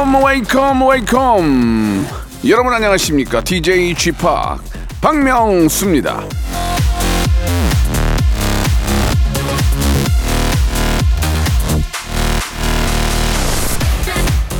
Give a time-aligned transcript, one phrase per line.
[0.00, 2.06] Welcome, welcome, welcome.
[2.48, 3.42] 여러분 안녕하십니까?
[3.42, 4.18] DJ g p
[5.02, 6.24] 박명수입니다.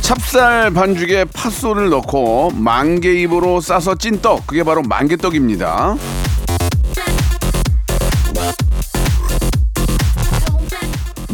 [0.01, 5.95] 찹쌀 반죽에 팥소를 넣고 만개잎으로 싸서 찐떡 그게 바로 만개떡입니다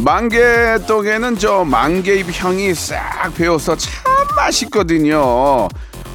[0.08, 3.92] 망개떡에는 저 망개잎 향이 싹 배어서 참
[4.36, 5.68] 맛있거든요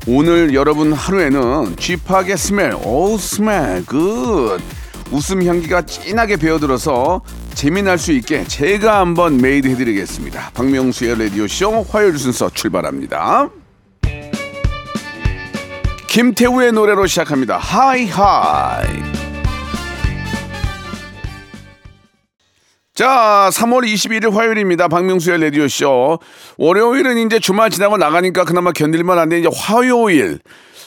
[0.07, 4.59] 오늘 여러분 하루에는 쥐파게 smell 오 smell good
[5.11, 7.21] 웃음 향기가 진하게 배어들어서
[7.53, 10.51] 재미날 수 있게 제가 한번 made 해드리겠습니다.
[10.55, 13.49] 박명수의 라디오쇼 화요일 순서 출발합니다.
[16.07, 17.57] 김태우의 노래로 시작합니다.
[17.59, 19.12] High High.
[22.95, 24.87] 자, 3월 21일 화요일입니다.
[24.87, 26.19] 박명수의 라디오쇼.
[26.59, 30.37] 월요일은 이제 주말 지나고 나가니까 그나마 견딜만 한데 이제 화요일.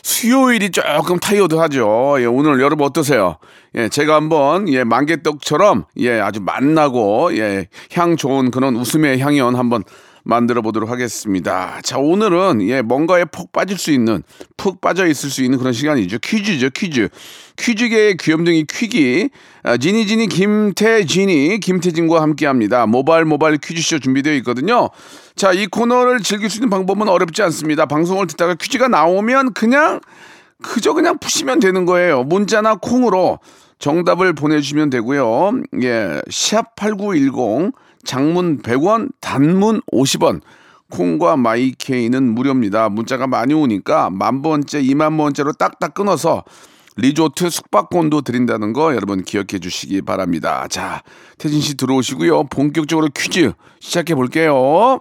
[0.04, 2.14] 수요일이 조금 타이어드 하죠.
[2.20, 3.38] 예, 오늘 여러분 어떠세요?
[3.74, 9.82] 예, 제가 한번, 예, 망개떡처럼, 예, 아주 맛나고, 예, 향 좋은 그런 웃음의 향연 한번
[10.26, 11.80] 만들어 보도록 하겠습니다.
[11.84, 14.24] 자, 오늘은, 예, 뭔가에 푹 빠질 수 있는,
[14.56, 16.18] 푹 빠져 있을 수 있는 그런 시간이죠.
[16.18, 17.08] 퀴즈죠, 퀴즈.
[17.56, 19.30] 퀴즈계의 귀염둥이 퀴기.
[19.62, 22.86] 아, 지니지니 김태진이, 김태진과 함께 합니다.
[22.86, 24.90] 모바일 모바일 퀴즈쇼 준비되어 있거든요.
[25.36, 27.86] 자, 이 코너를 즐길 수 있는 방법은 어렵지 않습니다.
[27.86, 30.00] 방송을 듣다가 퀴즈가 나오면 그냥
[30.60, 32.24] 그저 그냥 푸시면 되는 거예요.
[32.24, 33.38] 문자나 콩으로
[33.78, 35.62] 정답을 보내주시면 되고요.
[35.82, 37.72] 예, 샵8910
[38.06, 40.40] 장문 100원, 단문 50원.
[40.88, 42.88] 콩과 마이케이는 무료입니다.
[42.88, 46.44] 문자가 많이 오니까 만 번째, 이만 번째로 딱딱 끊어서
[46.96, 50.66] 리조트 숙박권도 드린다는 거 여러분 기억해 주시기 바랍니다.
[50.68, 51.02] 자,
[51.38, 52.44] 태진 씨 들어오시고요.
[52.44, 55.00] 본격적으로 퀴즈 시작해 볼게요.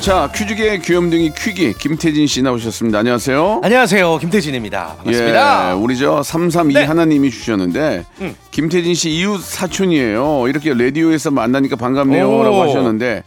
[0.00, 3.00] 자 퀴즈계의 귀염둥이 퀴기 김태진 씨 나오셨습니다.
[3.00, 3.60] 안녕하세요.
[3.62, 4.16] 안녕하세요.
[4.18, 4.96] 김태진입니다.
[4.96, 5.70] 반갑습니다.
[5.70, 6.84] 예, 우리 저 332 네.
[6.84, 8.34] 하나님이 주셨는데 음.
[8.50, 10.46] 김태진 씨 이웃 사촌이에요.
[10.48, 12.62] 이렇게 라디오에서 만나니까 반갑네요라고 오.
[12.62, 13.24] 하셨는데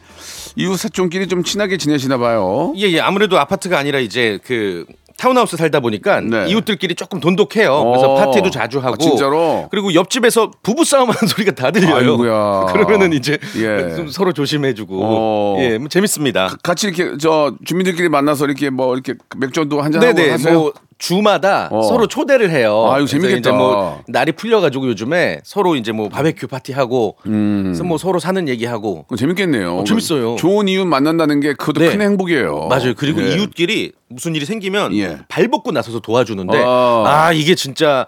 [0.56, 2.74] 이웃 사촌끼리 좀 친하게 지내시나 봐요.
[2.78, 3.00] 예, 예.
[3.00, 4.86] 아무래도 아파트가 아니라 이제 그
[5.24, 6.48] 타운하우스 살다 보니까 네.
[6.50, 7.86] 이웃들끼리 조금 돈독해요.
[7.86, 8.16] 그래서 어.
[8.16, 8.96] 파티도 자주 하고.
[8.96, 9.70] 아, 진짜로?
[9.72, 11.96] 그리고 옆집에서 부부 싸움하는 소리가 다 들려요.
[11.96, 12.66] 아이고야.
[12.74, 13.96] 그러면은 이제 예.
[13.96, 15.00] 좀 서로 조심해주고.
[15.02, 15.58] 어.
[15.60, 16.58] 예, 뭐 재밌습니다.
[16.62, 20.32] 같이 이렇게 저 주민들끼리 만나서 이렇게 뭐 이렇게 맥주도 한잔 하고 네네.
[20.32, 20.60] 하세요.
[20.60, 21.82] 뭐 주마다 어.
[21.84, 22.90] 서로 초대를 해요.
[22.92, 23.38] 아유, 재밌겠다.
[23.38, 28.48] 이제 뭐 날이 풀려가지고 요즘에 서로 이제 뭐 바베큐 파티 하고, 그래서 뭐 서로 사는
[28.48, 29.04] 얘기하고.
[29.04, 29.78] 그거 재밌겠네요.
[29.78, 30.36] 어, 재밌어요.
[30.38, 31.92] 좋은 이웃 만난다는 게 그것도 네.
[31.92, 32.68] 큰 행복이에요.
[32.70, 32.94] 맞아요.
[32.96, 33.36] 그리고 예.
[33.36, 35.20] 이웃끼리 무슨 일이 생기면 예.
[35.28, 37.04] 발 벗고 나서서 도와주는데 아.
[37.06, 38.06] 아, 이게 진짜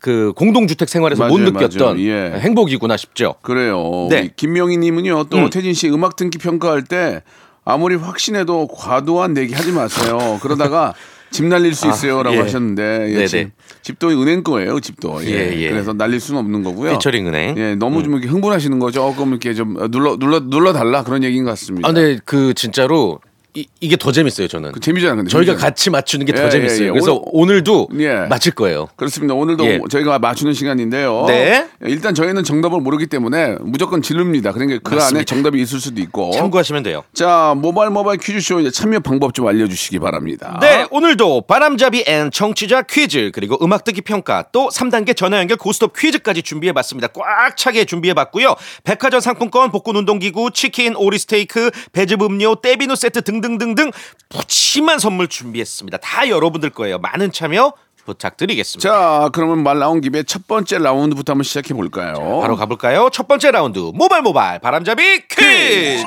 [0.00, 2.00] 그 공동주택 생활에서 못 맞아요, 느꼈던 맞아요.
[2.08, 2.38] 예.
[2.38, 3.34] 행복이구나 싶죠.
[3.42, 4.06] 그래요.
[4.10, 4.30] 네.
[4.36, 5.24] 김명희님은요.
[5.24, 5.50] 또 음.
[5.50, 7.22] 태진 씨 음악 등기 평가할 때
[7.64, 10.38] 아무리 확신해도 과도한 내기 하지 마세요.
[10.40, 10.94] 그러다가
[11.30, 12.40] 집 날릴 수 아, 있어요라고 예.
[12.40, 13.26] 하셨는데 예.
[13.26, 13.50] 집,
[13.82, 14.80] 집도 은행 거예요.
[14.80, 15.28] 집도 예.
[15.28, 15.70] 예, 예.
[15.70, 16.92] 그래서 날릴 수는 없는 거고요.
[16.92, 17.56] 피처링 은행.
[17.56, 17.58] 음.
[17.58, 19.12] 예, 너무 좀 이렇게 흥분하시는 거죠.
[19.12, 21.88] 조금 이렇게 좀 눌러 눌러 눌러 달라 그런 얘기인 것 같습니다.
[21.88, 23.20] 아, 근데 그 진짜로
[23.58, 24.46] 이, 이게 더 재밌어요.
[24.46, 24.70] 저는.
[24.72, 25.16] 그 재미잖아요.
[25.16, 25.60] 근데 저희가 재미잖아요.
[25.68, 26.82] 같이 맞추는 게더 예, 재밌어요.
[26.82, 26.90] 예, 예.
[26.90, 28.14] 그래서 오늘- 도 예.
[28.28, 28.86] 맞힐 거예요.
[28.94, 29.34] 그렇습니다.
[29.34, 29.80] 오늘도 예.
[29.90, 31.24] 저희가 맞추는 시간인데요.
[31.26, 31.66] 네.
[31.82, 34.52] 일단 저희는 정답을 모르기 때문에 무조건 지릅니다.
[34.52, 35.24] 그러니까 그 안에 맞습니다.
[35.24, 36.30] 정답이 있을 수도 있고.
[36.30, 37.02] 참고하시면 돼요.
[37.14, 40.58] 자, 모바일 모바일 퀴즈쇼 이제 참여 방법 좀 알려주시기 바랍니다.
[40.60, 45.94] 네, 오늘도 바람잡이 and 청취자 퀴즈 그리고 음악 듣기 평가 또 3단계 전화 연결 고스톱
[45.98, 47.08] 퀴즈까지 준비해 봤습니다.
[47.08, 48.54] 꽉 차게 준비해 봤고요.
[48.84, 53.90] 백화점 상품권, 복근 운동기구, 치킨, 오리 스테이크, 배즙 음료, 떼비누 세트 등등 등등
[54.28, 55.98] 푸짐한 선물 준비했습니다.
[55.98, 56.98] 다 여러분들 거예요.
[56.98, 57.72] 많은 참여
[58.04, 58.88] 부탁드리겠습니다.
[58.88, 62.40] 자, 그러면 말 나온 김에 첫 번째 라운드부터 한번 시작해 볼까요?
[62.40, 63.10] 바로 가볼까요?
[63.12, 66.04] 첫 번째 라운드 모발 모발 바람잡이 퀴즈.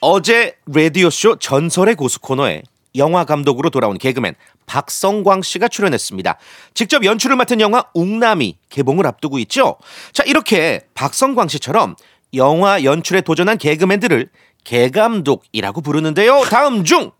[0.00, 2.62] 어제 라디오쇼 전설의 고수 코너에
[2.96, 4.34] 영화 감독으로 돌아온 개그맨
[4.66, 6.38] 박성광 씨가 출연했습니다.
[6.74, 9.76] 직접 연출을 맡은 영화 웅남이 개봉을 앞두고 있죠.
[10.12, 11.96] 자, 이렇게 박성광 씨처럼
[12.36, 14.28] 영화 연출에 도전한 개그맨들을
[14.64, 16.42] 개감독이라고 부르는데요.
[16.50, 17.10] 다음 중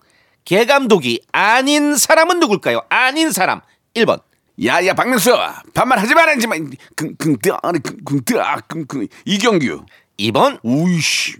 [0.44, 2.82] 개감독이 아닌 사람은 누굴까요?
[2.88, 3.60] 아닌 사람
[3.94, 4.22] 1번
[4.64, 5.36] 야, 야, 박명수,
[5.74, 6.54] 반말하지 말아야지, 마.
[6.94, 7.50] 끙끙뜨,
[7.82, 8.34] 끙끙뜨,
[8.68, 9.08] 끙끙.
[9.24, 9.84] 이경규.
[10.16, 11.38] 2번 오이씨,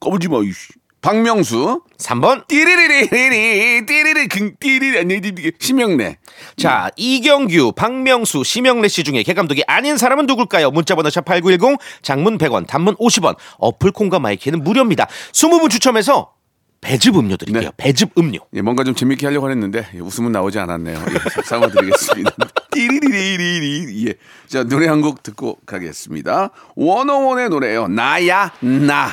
[0.00, 0.72] 꺼보지 마, 이씨.
[1.06, 1.82] 박명수.
[1.98, 5.20] 3번 띠리리리리리, 띠리리, 긍, 띠리리, 아니,
[5.60, 6.18] 심형래.
[6.56, 10.72] 자, 이경규, 박명수, 심형래 씨 중에 개감독이 아닌 사람은 누굴까요?
[10.72, 15.06] 문자번호 샵8910, 장문 100원, 단문 50원, 어플 콩과 마이K는 무료입니다.
[15.30, 16.32] 20분 추첨해서
[16.80, 17.62] 배즙 음료 드릴게요.
[17.62, 17.70] 네.
[17.76, 18.40] 배즙 음료.
[18.54, 20.98] 예, 뭔가 좀 재밌게 하려고 했는데 예, 웃음은 나오지 않았네요.
[20.98, 22.32] 예, 사과드리겠습니다.
[22.72, 24.08] 띠리리리리리.
[24.08, 24.14] 예.
[24.48, 26.50] 자, 노래 한 곡 듣고 가겠습니다.
[26.74, 27.86] 워너원의 노래예요.
[27.86, 29.10] 나야 나.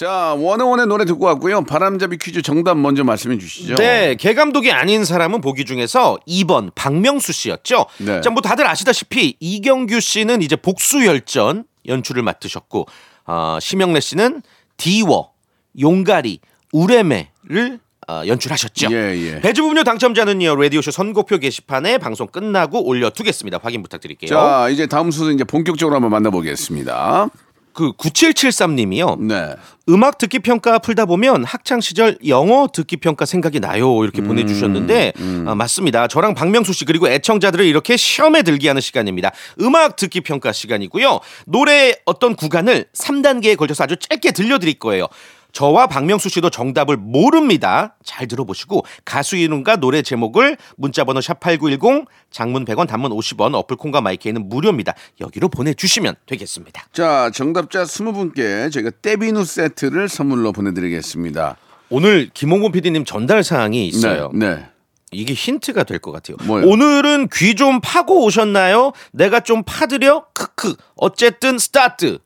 [0.00, 1.62] 자, 원어원의 노래 듣고 왔고요.
[1.64, 3.74] 바람잡이 퀴즈 정답 먼저 말씀해 주시죠.
[3.74, 7.84] 네, 개감독이 아닌 사람은 보기 중에서 2번 박명수 씨였죠.
[7.98, 8.22] 네.
[8.22, 12.86] 자, 뭐 다들 아시다시피 이경규 씨는 이제 복수열전 연출을 맡으셨고,
[13.26, 14.40] 어, 심영래 씨는
[14.78, 15.32] 디워,
[15.78, 16.40] 용가리,
[16.72, 18.88] 우레메를 어, 연출하셨죠.
[18.92, 19.40] 예, 예.
[19.42, 23.60] 배주 음료 당첨자는요 라디오쇼 선곡표 게시판에 방송 끝나고 올려두겠습니다.
[23.62, 24.30] 확인 부탁드릴게요.
[24.30, 27.28] 자, 이제 다음 순서 이제 본격적으로 한번 만나보겠습니다.
[27.72, 29.20] 그 9773님이요.
[29.20, 29.54] 네.
[29.88, 35.12] 음악 듣기 평가 풀다 보면 학창 시절 영어 듣기 평가 생각이 나요 이렇게 보내주셨는데
[35.46, 36.06] 아, 맞습니다.
[36.06, 39.32] 저랑 박명수 씨 그리고 애청자들을 이렇게 시험에 들게 하는 시간입니다.
[39.60, 41.20] 음악 듣기 평가 시간이고요.
[41.46, 45.06] 노래 어떤 구간을 3단계에 걸쳐서 아주 짧게 들려드릴 거예요.
[45.52, 47.96] 저와 박명수 씨도 정답을 모릅니다.
[48.04, 54.48] 잘 들어보시고 가수 이름과 노래 제목을 문자번호 샵8910 장문 100원 단문 50원 어플 콩과 마이크에는
[54.48, 54.94] 무료입니다.
[55.20, 56.86] 여기로 보내주시면 되겠습니다.
[56.92, 61.56] 자, 정답자 20분께 저희가 때비누 세트를 선물로 보내드리겠습니다.
[61.88, 64.30] 오늘 김홍곤 PD님 전달 사항이 있어요.
[64.34, 64.54] 네.
[64.54, 64.66] 네.
[65.12, 66.36] 이게 힌트가 될 것 같아요.
[66.44, 66.68] 뭐요?
[66.68, 68.92] 오늘은 귀 좀 파고 오셨나요?
[69.12, 70.26] 내가 좀 파드려?
[70.32, 70.76] 크크.
[70.94, 72.18] 어쨌든 스타트.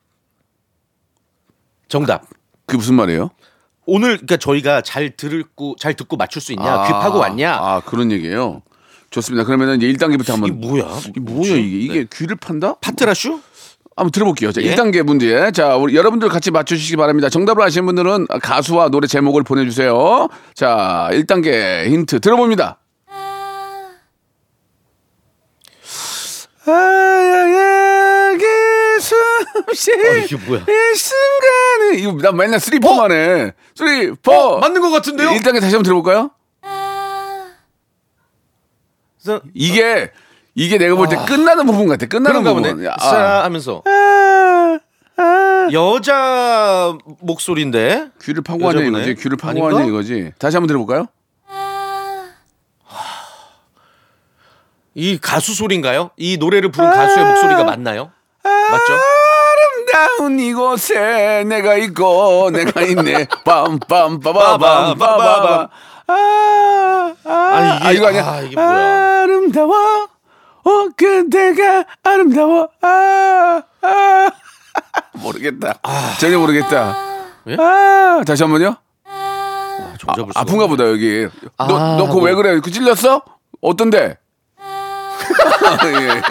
[1.88, 2.24] 정답.
[2.66, 3.30] 그게 무슨 말이에요?
[3.86, 6.86] 오늘 그러니까 저희가 잘 듣고 잘 듣고 맞출 수 있냐?
[6.86, 7.54] 귀 파고 왔냐?
[7.54, 8.62] 아, 그런 얘기예요.
[9.10, 9.44] 좋습니다.
[9.44, 10.98] 그러면 이제 1단계부터 한번 이게 뭐야?
[11.08, 11.78] 이게 뭐야 이게?
[11.78, 12.74] 이게 귀를 판다?
[12.80, 13.40] 파트라슈?
[13.96, 14.50] 한번 들어볼게요.
[14.50, 14.74] 자, 예?
[14.74, 15.52] 1단계 문제.
[15.52, 17.28] 자, 우리 여러분들 같이 맞춰 주시기 바랍니다.
[17.28, 20.28] 정답을 아시는 분들은 가수와 노래 제목을 보내 주세요.
[20.54, 22.78] 자, 1단계 힌트 들어봅니다.
[26.66, 27.73] 아야야기
[29.04, 30.60] 숨쉬 어, 이게 뭐야?
[30.62, 33.52] 이 순간에 이거 나 맨날 쓰리퍼만 해.
[33.74, 34.32] 쓰리퍼.
[34.32, 35.30] 어, 맞는 것 같은데요?
[35.30, 36.30] 1단계 다시 한번 들어볼까요?
[39.22, 40.10] 그래서 이게
[40.54, 42.06] 이게 내가 볼때 끝나는 부분 같아.
[42.06, 42.84] 끝나는 부분.
[43.00, 44.78] 싸 하면서 아,
[45.16, 45.68] 아.
[45.72, 48.82] 여자 목소리인데 귀를 파고 하냐?
[48.82, 49.14] 이거지.
[49.14, 49.66] 귀를 파고?
[49.66, 50.32] 하냐 이거지.
[50.38, 51.06] 다시 한번 들어볼까요?
[54.96, 56.10] 이 가수 소리인가요?
[56.16, 58.12] 이 노래를 부른 가수의 목소리가 맞나요?
[58.70, 58.98] 맞죠?
[59.94, 63.26] 아름다운 이곳에 내가 있고 내가 있네.
[63.44, 65.68] 빰빰빠바밤빠바바.
[66.06, 68.26] 아, 아, 아니, 이게- 아, 이거 아니야?
[68.26, 69.22] 아, 이게 뭐야?
[69.22, 70.08] 아름다워.
[70.66, 72.68] 어, 그대가 아름다워.
[72.82, 74.30] 아, 아.
[75.14, 75.74] 모르겠다.
[76.20, 76.96] 전혀 모르겠다.
[77.48, 77.56] 예?
[77.58, 78.76] 아, 다시 한 번요.
[79.98, 81.28] 좀 잡을 수가 아픈가 보다 여기.
[81.56, 82.60] 아, 너너 그거 왜 그래?
[82.60, 83.22] 그 찔렸어?
[83.60, 84.18] 어떤데?
[85.84, 86.22] 예, 예.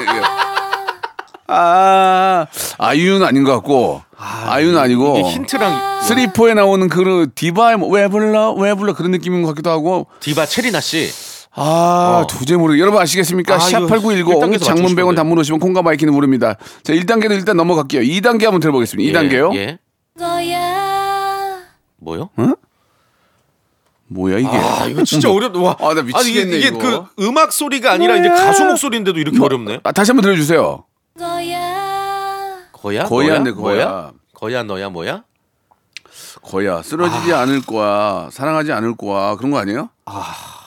[1.55, 2.47] 아
[2.79, 8.07] 아이유는 아닌 것 같고 아, 이유는 아니고 이게 힌트랑 쓰리포에 나오는 그 디바의 뭐 왜
[8.07, 11.09] 불러 왜 불러 그런 느낌인 것 같기도 하고 디바 체리나 씨.
[11.55, 12.27] 아 어.
[12.27, 13.53] 도저히 모르 여러분 아시겠습니까?
[13.53, 15.15] 아, 이거 샵8910 1단계도 장문 맞추고 100원 싶은데.
[15.15, 16.55] 단문 오시면 콩과 마이키는 무릅니다.
[16.83, 18.01] 자 1단계도 일단 넘어갈게요.
[18.01, 19.19] 2단계 한번 들어보겠습니다.
[19.21, 19.55] 2단계요.
[19.55, 19.77] 예.
[21.99, 22.29] 뭐요?
[24.07, 24.47] 뭐야 이게?
[24.49, 25.59] 아 이거 진짜 어렵다.
[25.59, 25.75] 와.
[25.79, 26.77] 아, 나 미치겠네, 아니, 이게 이거.
[27.15, 29.79] 그 음악 소리가 아니라 이제 가수 목소리인데도 이렇게 어렵네.
[29.83, 30.83] 아, 다시 한번 들려주세요.
[32.73, 33.05] 거야?
[33.05, 33.85] 거야인데, 너야?
[33.85, 34.11] 거야.
[34.33, 35.23] 거야 너야 뭐야?
[36.41, 39.89] 거야 쓰러지지 않을 거야 사랑하지 않을 거야 그런 거 아니에요?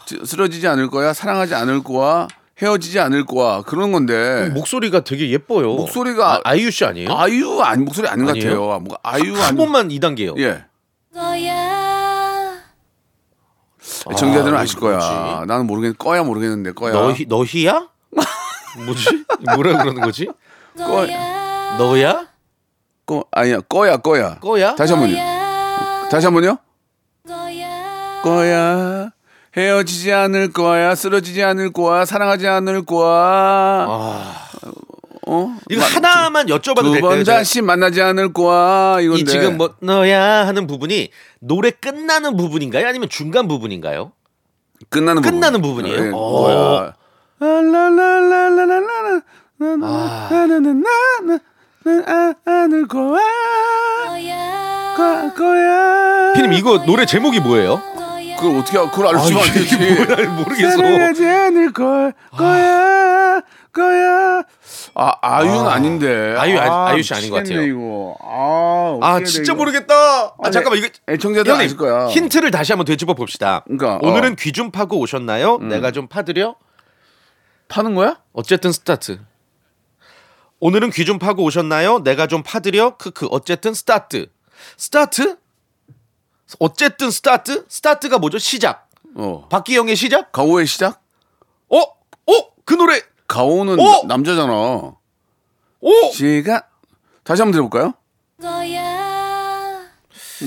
[0.07, 5.77] 지- 쓰러지지 않을 거야 사랑하지 않을 거야 헤어지지 않을 거야 그런 건데 목소리가 되게 예뻐요.
[5.77, 7.13] 목소리가- 아, 아이유 씨 아니에요?
[7.13, 8.49] 아이유 아니 목소리 아닌 것 아니에요?
[8.49, 8.67] 같아요.
[8.81, 10.39] 뭔가 아이유 한 아니 번만 2단계요.
[10.41, 10.65] 예
[14.17, 14.97] 정자들은 아, 아실 거야.
[14.97, 15.47] 뭐지?
[15.49, 16.93] 나는 모르겠 거야 모르겠는데 거야.
[16.95, 17.89] 너희 너희야?
[18.85, 19.25] 뭐지?
[19.55, 20.27] 뭐라 그러는 거지?
[20.77, 21.07] 거
[21.79, 22.27] 너야?
[23.07, 24.39] 거 아니야 거야 거야.
[24.41, 24.75] 거야?
[24.75, 25.17] 다시 한 번요.
[26.11, 26.59] 다시 한 번요.
[28.23, 29.11] 거야.
[29.57, 30.95] 헤어지지 않을 거야.
[30.95, 32.05] 쓰러지지 않을 거야.
[32.05, 33.87] 사랑하지 않을 거야.
[35.29, 35.57] 어?
[35.71, 37.11] 이거 하나만 여쭤봐도 두 될까요?
[37.11, 37.39] 번 제가?
[37.39, 39.01] 다시 만나지 않을 거야.
[39.01, 39.23] 이건데.
[39.23, 42.87] 이 지금 뭐 너야 하는 부분이 노래 끝나는 부분인가요?
[42.87, 44.13] 아니면 중간 부분인가요?
[44.89, 45.33] 끝나는 부분.
[45.41, 46.05] 끝나는 부분 이에요?
[46.05, 46.93] 예,
[56.35, 57.81] 피디님 이거 노래 제목이 뭐예요?
[58.39, 59.77] 그걸 어떻게 알- 그걸 알 수가 안 되지.
[59.79, 60.77] 모르겠어.
[62.37, 63.41] 거야.
[63.73, 64.43] 거야.
[64.95, 67.63] 아 아유는 아, 닌데 아유, 아- 아유 씨 아닌 것 같아요.
[67.63, 68.17] 이거.
[68.23, 69.59] 아, 아 진짜 이거.
[69.59, 69.95] 모르겠다.
[70.43, 72.09] 아 잠깐만 이거 애청자들 아실 거야.
[72.09, 73.63] 힌트를 다시 한번 되짚어 봅시다.
[73.67, 74.37] 그러니까, 오늘은 어.
[74.39, 75.59] 귀좀 파고 오셨나요?
[75.59, 76.57] 내가 좀 파드려.
[77.69, 78.21] 파는 거야?
[78.33, 79.19] 어쨌든 스타트.
[80.61, 82.01] 오늘은 귀 좀 파고 오셨나요?
[82.01, 82.97] 내가 좀 파드려.
[82.97, 83.27] 크크.
[83.31, 84.27] 어쨌든 스타트.
[84.77, 85.37] 스타트?
[86.59, 87.65] 어쨌든 스타트?
[87.69, 88.39] 스타트가 뭐죠?
[88.39, 88.89] 시작.
[89.17, 89.47] 어.
[89.51, 90.33] 박기영의 시작?
[90.33, 91.03] 가호의 시작?
[91.69, 91.79] 어?
[91.81, 92.33] 어?
[92.65, 93.01] 그 노래.
[93.29, 94.03] 가호는 어?
[94.07, 94.53] 남자잖아.
[94.53, 96.11] 오!
[96.13, 96.63] 시가
[97.25, 97.95] 다시 한번 들어볼까요?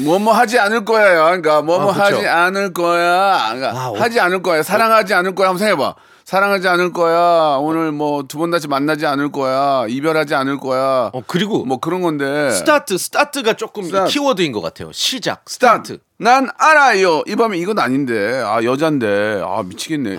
[0.06, 1.24] 뭐뭐 하지 않을 거야요.
[1.26, 2.16] 그러니까 뭐뭐 아, 그쵸.
[2.18, 3.50] 하지 않을 거야.
[3.54, 3.98] 그러니까 아, 어.
[4.00, 4.64] 하지 않을 거야.
[4.64, 5.50] 사랑하지 않을 거야.
[5.50, 5.96] 한번 생각해봐.
[6.30, 7.58] 사랑하지 않을 거야.
[7.60, 9.86] 오늘 뭐 두 번 다시 만나지 않을 거야.
[9.90, 11.10] 이별하지 않을 거야.
[11.12, 12.52] 어, 그리고 뭐 그런 건데.
[12.52, 14.12] 스타트, 스타트가 조금 스타트.
[14.12, 14.92] 키워드인 것 같아요.
[14.92, 15.98] 시작, 스타트.
[16.20, 17.24] 난 알아요.
[17.26, 18.44] 이 밤에 이건 아닌데.
[18.46, 19.42] 아 여잔데.
[19.44, 20.18] 아 미치겠네.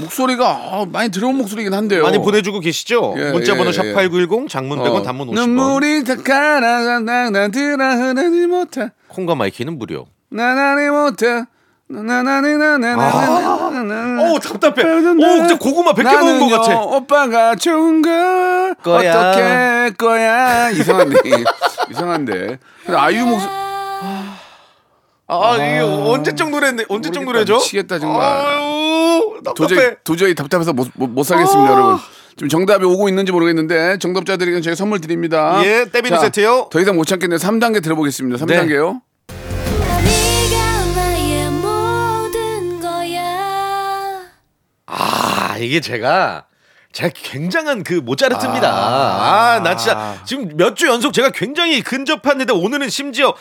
[0.00, 2.02] 목소리가 아, 많이 들어온 목소리긴 한데요.
[2.04, 3.14] 많이 보내주고 계시죠?
[3.18, 3.92] 예, 문자 번호 예, 샵 예.
[3.92, 5.02] 8910, 장문 100원, 어.
[5.02, 5.34] 단문 50원.
[5.34, 8.88] 눈물이 다 가라 나나들아 흐르지 못해.
[9.08, 10.06] 콩과 my K는 무료.
[10.30, 11.44] 나나니 못해.
[11.92, 14.32] 나나나나나나나나나.
[14.32, 14.82] 오 답답해.
[14.82, 16.80] 오 진짜 고구마 100개 먹은 것 같아.
[16.80, 19.30] 오빠가 좋은 걸 거야.
[19.30, 21.16] 어떻게 할 거야 이상한데
[21.90, 22.58] 이상한데
[22.88, 23.50] 아이유 목소리
[25.28, 27.24] 아, 이게 언제적 노래인데 언제적.
[27.24, 27.54] 노래죠?
[27.56, 28.22] 미치겠다, 정말.
[28.22, 29.40] 아유.
[29.56, 31.72] 도저히 도저히 답답해서 못, 못, 못 살겠습니다 아.
[31.72, 31.96] 여러분
[32.36, 36.68] 지금 정답이 오고 있는지 모르겠는데 정답자들에게는 저희가 선물 드립니다 예, 떼비누 자, 세트요.
[36.70, 39.00] 더 이상 못 참겠네요 3단계 들어보겠습니다 3단계요 네
[45.52, 46.46] 아 이게 제가
[46.92, 48.68] 제가 굉장한 그 모차르트입니다.
[48.70, 53.34] 아 나 진짜 지금 몇 주 연속 제가 굉장히 근접했는데 오늘은 심지어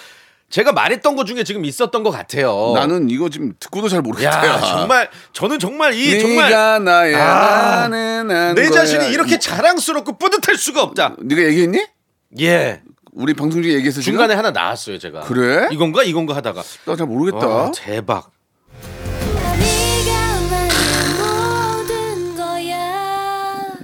[0.49, 2.73] 제가 말했던 것 중에 지금 있었던 것 같아요.
[2.75, 6.49] 나는 이거 지금 듣고도 잘 모르겠다 야 정말 저는 정말 이 정말
[7.15, 7.87] 아,
[8.55, 8.69] 내.
[8.69, 11.15] 자신이 이렇게 자랑스럽고 뿌듯할 수가 없다.
[11.19, 11.85] 네가 얘기했니?
[12.41, 12.81] 예.
[13.13, 14.13] 우리 방송 중에 지금?
[14.13, 15.21] 중간에 하나 나왔어요, 제가.
[15.21, 15.67] 그래?
[15.71, 16.61] 이건가 이건가 하다가.
[16.85, 18.31] 나 잘 모르겠다 와, 대박.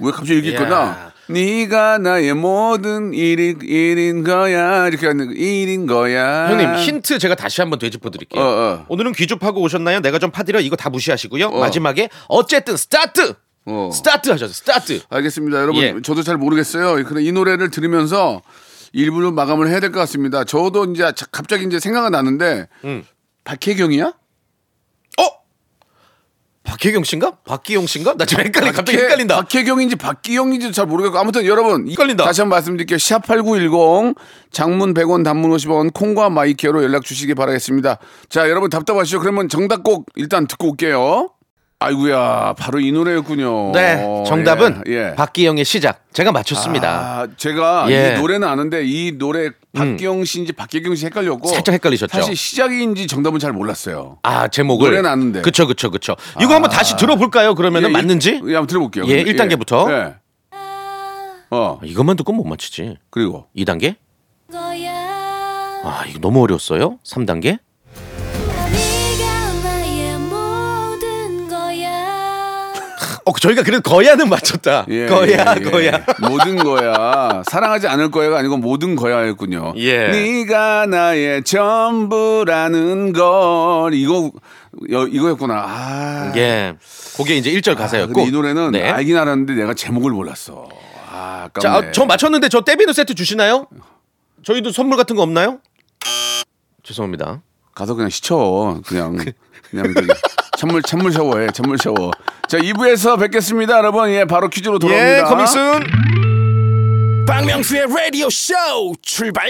[0.00, 0.60] 왜 갑자기 이렇게 야.
[0.60, 7.60] 있구나 네가 나의 모든 일인, 일인 거야 이렇게 하는 일인 거야 형님 힌트 제가 다시
[7.60, 8.42] 한번 되짚어 드릴게요.
[8.42, 8.86] 어, 어.
[8.88, 10.00] 오늘은 귀족하고 오셨나요?
[10.00, 11.50] 내가 좀 파드려 이거 다 무시하시고요.
[11.50, 13.34] 마지막에 어쨌든 스타트.
[13.66, 13.90] 어.
[13.92, 14.54] 스타트 하셨어요.
[14.54, 15.00] 스타트.
[15.10, 15.94] 알겠습니다 여러분 예.
[16.02, 18.40] 저도 잘 모르겠어요 그래 이 노래를 들으면서
[18.94, 23.04] 1부를 마감을 해야 될 것 같습니다 저도 이제 자- 갑자기 이제 생각이 나는데 음.
[23.44, 24.12] 박혜경이야?
[26.68, 26.70] 어?
[26.70, 27.32] 박혜경 씨인가?
[27.44, 28.14] 박기용 씨인가?
[28.16, 29.36] 나 지금 헷갈리 갑자기 헷갈린다.
[29.36, 32.24] 박혜경인지 박기영인지 잘 모르겠고 아무튼 여러분 이- 헷갈린다.
[32.24, 32.98] 다시 한번 말씀드릴게요.
[32.98, 34.14] 샵 8910
[34.50, 37.98] 장문 100원 단문 50원 콩과 my K로 연락 주시기 바라겠습니다.
[38.28, 39.20] 자 여러분 답답하시죠?
[39.20, 41.30] 그러면 정답 꼭 일단 듣고 올게요.
[41.80, 43.70] 아이구야 바로 이 노래였군요.
[43.72, 45.14] 네, 정답은 예, 예.
[45.14, 46.02] 박기영의 시작.
[46.12, 46.88] 제가 맞췄습니다.
[46.90, 48.14] 아, 제가 예.
[48.16, 52.10] 이 노래는 아는데 이 노래 박기영 씨인지 박혜경 씨 헷갈렸고 살짝 헷갈리셨죠?
[52.12, 54.18] 사실 시작인지 정답은 잘 몰랐어요.
[54.24, 55.42] 아, 제목을 노래는 아는데.
[55.42, 56.16] 그쵸, 그쵸, 그쵸.
[56.40, 57.54] 이거 한번 다시 들어볼까요?
[57.54, 58.30] 그러면은 예, 맞는지?
[58.30, 59.04] 예, 한번 들어볼게요.
[59.06, 59.88] 예, 근데, 1단계부터.
[59.92, 60.14] 예.
[61.50, 62.96] 어 이것만 듣고 못 맞추지.
[63.10, 63.96] 그리고 2 단계?
[64.50, 64.90] 거야.
[65.84, 66.98] 아, 이거 너무 어려웠어요.
[67.04, 67.58] 3 단계?
[73.28, 74.86] 어, 저희가 그래도 거야는 맞췄다.
[74.88, 75.70] 예, 거야, 예, 예.
[75.70, 76.04] 거야.
[76.28, 77.42] 모든 거야.
[77.50, 79.74] 사랑하지 않을 거야가 아니고 모든 거야였군요.
[79.76, 80.08] 예.
[80.08, 84.30] 네가 나의 전부라는 걸 이거
[84.90, 85.54] 여- 이거였구나.
[85.66, 86.32] 아.
[86.36, 86.74] 예.
[87.16, 88.12] 그게 이제 1절 아, 가사였고.
[88.14, 88.88] 근데 이 노래는 네.
[88.88, 90.68] 알긴 알았는데 내가 제목을 몰랐어.
[91.10, 91.48] 아.
[91.60, 93.66] 자, 아, 저 맞췄는데 저 떼비누 세트 주시나요?
[94.44, 95.58] 저희도 선물 같은 거 없나요?
[96.82, 97.42] 죄송합니다.
[97.74, 98.80] 가서 그냥 시쳐.
[98.86, 99.16] 그냥
[99.70, 99.94] 그냥
[100.58, 101.46] 찬물 찬물 샤워해.
[101.54, 102.10] 찬물 샤워.
[102.48, 104.10] 자, 2부에서 뵙겠습니다, 여러분.
[104.10, 105.18] 예, 바로 퀴즈로 돌아옵니다.
[105.18, 105.84] 예, 커밍순.
[107.28, 108.54] 박명수의 라디오 쇼
[109.00, 109.48] 출발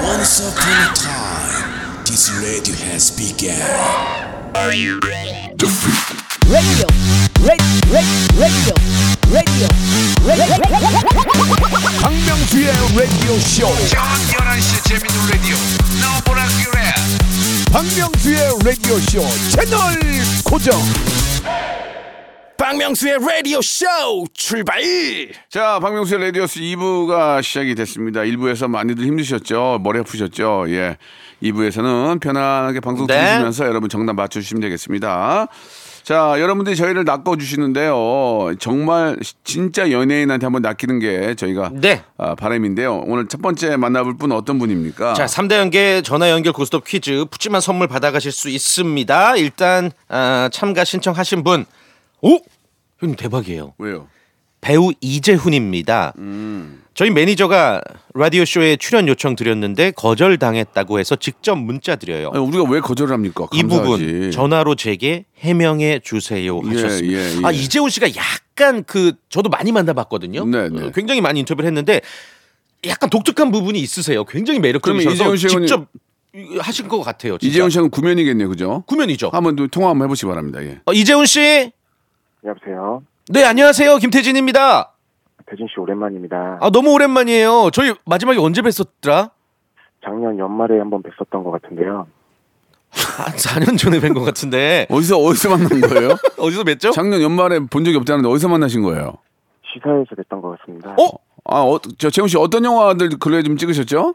[0.00, 1.66] Once upon a time,
[2.04, 3.50] this radio has begun.
[4.54, 5.00] radio,
[7.44, 8.74] radio, radio,
[9.30, 9.68] radio,
[10.28, 10.64] radio.
[12.00, 13.66] 박명수의 라디오 쇼.
[13.88, 15.56] 저녁 11시 재밌는 라디오.
[16.00, 16.80] 너보라 그래.
[17.70, 19.20] 박명수의 라디오 쇼
[19.50, 19.78] 채널
[20.44, 20.80] 고정.
[22.56, 23.84] 박명수의 라디오 쇼
[24.32, 24.80] 출발.
[25.50, 28.20] 자, 박명수의 라디오스 2부가 시작이 됐습니다.
[28.20, 29.80] 1부에서 많이들 힘드셨죠?
[29.82, 30.64] 머리 아프셨죠?
[30.68, 30.96] 예.
[31.42, 33.20] 2부에서는 편안하게 방송 네.
[33.20, 35.48] 들으시면서 여러분 정답 맞춰주시면 되겠습니다.
[36.04, 38.56] 자, 여러분들이 저희를 낚아주시는데요.
[38.58, 42.02] 정말 진짜 연예인한테 한번 낚이는 게 저희가 네.
[42.18, 43.04] 아, 바람인데요.
[43.06, 45.14] 오늘 첫 번째 만나볼 분 어떤 분입니까?
[45.14, 49.36] 자, 3대 연계 전화 연결 고스톱 퀴즈 푸짐한 선물 받아가실 수 있습니다.
[49.36, 51.64] 일단 아, 참가 신청하신 분,
[52.20, 52.38] 오,
[53.00, 53.72] 형님 대박이에요.
[53.78, 54.06] 왜요?
[54.64, 56.14] 배우 이재훈입니다.
[56.94, 57.82] 저희 매니저가
[58.14, 62.30] 라디오 쇼에 출연 요청 드렸는데 거절 당했다고 해서 직접 문자 드려요.
[62.32, 63.46] 아니, 우리가 왜 거절을 합니까?
[63.52, 64.04] 이 감사하지.
[64.06, 67.18] 부분 전화로 제게 해명해 주세요 예, 하셨습니다.
[67.18, 67.40] 예, 예.
[67.44, 70.46] 아 이재훈 씨가 약간 그 저도 많이 만나봤거든요.
[70.46, 70.84] 네, 네.
[70.84, 72.00] 어, 굉장히 많이 인터뷰를 했는데
[72.86, 74.24] 약간 독특한 부분이 있으세요.
[74.24, 75.88] 굉장히 매력적이셔서 직접
[76.58, 77.36] 하신 것 같아요.
[77.36, 77.50] 진짜.
[77.50, 78.48] 이재훈 씨는 구면이겠네요.
[78.48, 78.82] 그죠?
[78.86, 79.28] 구면이죠.
[79.30, 80.64] 한번 또 통화 한번 해보시기 바랍니다.
[80.64, 80.80] 예.
[80.86, 81.70] 어, 이재훈 씨,
[82.46, 83.02] 여보세요.
[83.30, 84.92] 네 안녕하세요 김태진입니다.
[85.46, 86.58] 대진 씨 오랜만입니다.
[86.60, 87.70] 아 너무 오랜만이에요.
[87.72, 89.30] 저희 마지막에 언제 뵀었더라?
[90.04, 92.06] 작년 연말에 한번 뵀었던 것 같은데요.
[92.92, 96.10] 한 4년 전에 뵌 것 같은데 어디서 어디서 만난 거예요?
[96.38, 96.92] 어디서 뵀죠?
[96.92, 99.14] 작년 연말에 본 적이 없다는데 어디서 만나신 거예요?
[99.72, 100.90] 시사에서 뵀던 것 같습니다.
[100.90, 101.08] 어?
[101.46, 104.14] 아, 어, 저 재훈 씨 어떤 영화들 근래에 좀 찍으셨죠?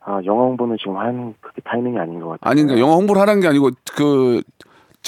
[0.00, 2.50] 아, 영화 홍보는 지금 한 그렇게 타이밍이 아닌 것 같아요.
[2.50, 4.42] 아니, 그러니까 영화 홍보를 하라는 게 아니고 그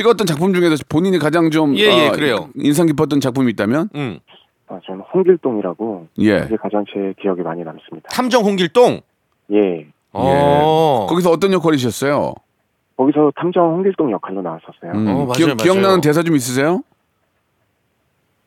[0.01, 2.49] 찍었던 작품 중에서 본인이 가장 좀 예, 예, 어, 그래요.
[2.55, 4.19] 인상 깊었던 작품이 있다면 음.
[4.69, 6.41] 아, 저는 홍길동이라고 예.
[6.41, 8.09] 그게 가장 제 기억에 많이 남습니다.
[8.09, 9.01] 탐정 홍길동.
[9.53, 9.87] 예.
[10.13, 11.07] 어.
[11.11, 12.33] 거기서 어떤 역할이셨어요?
[12.97, 14.93] 거기서 탐정 홍길동 역할로 나왔었어요.
[14.95, 15.57] 음, 어, 맞아요, 기억, 맞아요.
[15.57, 16.83] 기억나는 대사 좀 있으세요?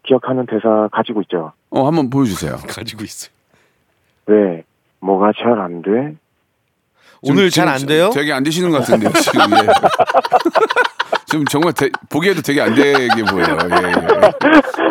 [0.08, 1.51] 기억하는 대사 가지고 있죠.
[1.69, 2.56] 어, 한번 보여주세요.
[2.67, 3.32] 가지고 있어요.
[4.25, 4.63] 왜?
[5.01, 6.15] 뭐가 잘 안 돼?
[7.23, 8.12] 오늘 잘 안 돼요?
[8.13, 9.41] 되게 안 되시는 것 같은데요, 지금.
[9.53, 9.67] 예.
[11.27, 13.57] 지금 정말 대- 보기에도 되게 안 되게 보여요.
[13.71, 13.93] 예, 예.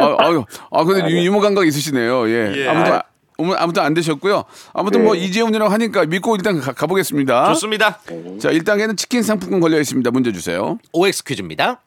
[0.00, 2.28] 아, 아유, 아, 근데 유- 유머 감각 있으시네요.
[2.28, 2.52] 예.
[2.56, 2.68] 예.
[2.68, 3.02] 아무튼, 아,
[3.38, 4.44] 오늘 아무튼 안 되셨고요.
[4.72, 5.20] 아무튼 뭐 네.
[5.20, 7.46] 이재훈이라고 하니까 믿고 일단 가, 가보겠습니다.
[7.54, 7.98] 좋습니다.
[8.40, 10.10] 자, 1단계는 치킨 상품권 걸려 있습니다.
[10.10, 10.78] 문제 주세요.
[10.92, 11.80] OX 퀴즈입니다.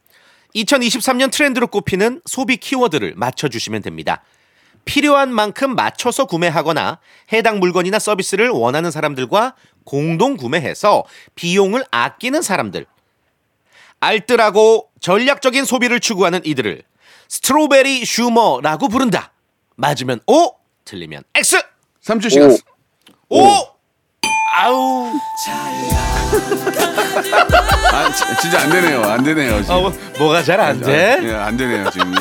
[0.56, 4.22] 2023년 트렌드로 꼽히는 소비 키워드를 맞춰주시면 됩니다.
[4.86, 7.00] 필요한 만큼 맞춰서 구매하거나
[7.34, 11.04] 해당 물건이나 서비스를 원하는 사람들과 공동 구매해서
[11.36, 12.86] 비용을 아끼는 사람들.
[14.00, 16.84] 알뜰하고 전략적인 소비를 추구하는 이들을
[17.28, 19.32] 스트로베리 슈머라고 부른다.
[19.76, 20.52] 맞으면 O,
[20.86, 21.58] 틀리면 X.
[22.06, 22.52] 3초 시간.
[23.30, 23.40] 오.
[23.40, 23.76] O.
[24.58, 25.12] 아우.
[27.92, 29.02] 아, 지- 진짜 안 되네요.
[29.04, 29.62] 안 되네요.
[29.62, 29.76] 지금.
[29.76, 31.20] 어, 뭐, 뭐가 잘 안 돼?
[31.24, 32.14] 예, 안 되네요, 지금.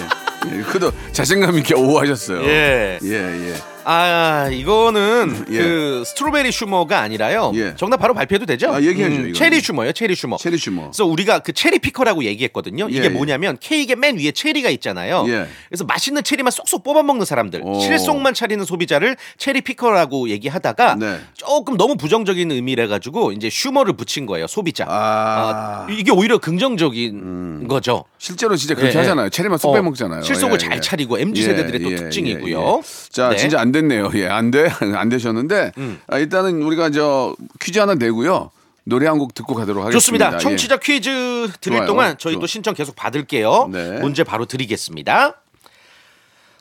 [0.69, 2.43] 그래도 자신감 있게 오하셨어요.
[2.45, 2.99] 예.
[3.03, 3.74] 예, 예.
[3.85, 5.59] 아 이거는 예.
[5.59, 7.53] 그 스트로베리 슈머가 아니라요.
[7.55, 7.75] 예.
[7.77, 8.71] 정답 바로 발표해도 되죠?
[8.71, 9.35] 음, 아, 얘기해야죠, 이거는.
[9.35, 10.37] 체리 슈머요, 체리 슈머.
[10.37, 10.83] 체리 슈머.
[10.85, 12.89] 그래서 우리가 그 체리 피커라고 얘기했거든요.
[12.91, 13.09] 예, 이게 예.
[13.09, 15.25] 뭐냐면 케이크의 맨 위에 체리가 있잖아요.
[15.29, 15.47] 예.
[15.69, 17.81] 그래서 맛있는 체리만 쏙쏙 뽑아 먹는 사람들, 오.
[17.81, 21.21] 실속만 차리는 소비자를 체리 피커라고 얘기하다가 네.
[21.35, 24.85] 조금 너무 부정적인 의미래 가지고 이제 슈머를 붙인 거예요, 소비자.
[24.89, 25.85] 아.
[25.85, 28.05] 아, 이게 오히려 긍정적인 거죠.
[28.19, 29.27] 실제로 진짜 그렇게 예, 하잖아요.
[29.27, 29.31] 예.
[29.31, 30.23] 체리만 쏙 어, 빼먹잖아요.
[30.23, 30.81] 실속을 예, 잘 예.
[30.81, 32.81] 차리고 MZ 세대들의 또 특징이고요.
[32.83, 33.11] 예.
[33.11, 33.37] 자, 네.
[33.37, 34.11] 진짜 안 됐네요.
[34.15, 34.71] 예, 안 돼.
[34.97, 36.01] 안 되셨는데 음.
[36.07, 38.51] 아, 일단은 우리가 저 퀴즈 하나 내고요.
[38.87, 39.99] 노래 한 곡 듣고 가도록 하겠습니다.
[39.99, 40.35] 좋습니다.
[40.35, 40.39] 예.
[40.39, 41.87] 청취자 퀴즈 드릴 좋아요.
[41.87, 42.41] 동안 저희 좋아.
[42.41, 43.69] 또 신청 계속 받을게요.
[43.73, 44.01] 네.
[44.01, 45.35] 문제 바로 드리겠습니다.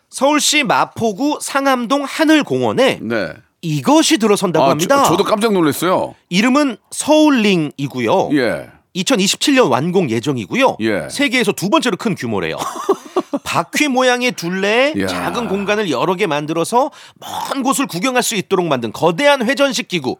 [0.10, 3.34] 서울시 마포구 상암동 하늘공원에 네.
[3.62, 5.04] 이것이 들어선다고 아, 합니다.
[5.06, 6.15] 저, 도 깜짝 놀랐어요.
[6.30, 8.30] 이름은 서울링이고요.
[8.34, 8.69] 예.
[8.95, 10.77] 2027년 완공 예정이고요.
[10.82, 11.10] 예.
[11.10, 12.58] 세계에서 두 번째로 큰 규모래요.
[13.43, 15.08] 바퀴 모양의 둘레에 이야.
[15.08, 20.17] 작은 공간을 여러 개 만들어서 먼 곳을 구경할 수 있도록 만든 거대한 회전식 기구.